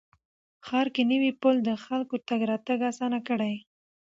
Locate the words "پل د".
1.41-1.69